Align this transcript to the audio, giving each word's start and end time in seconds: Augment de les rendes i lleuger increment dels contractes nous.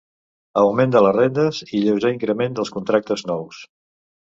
Augment 0.61 0.93
de 0.95 1.01
les 1.07 1.13
rendes 1.19 1.61
i 1.69 1.85
lleuger 1.85 2.13
increment 2.17 2.59
dels 2.59 2.77
contractes 2.81 3.31
nous. 3.33 3.67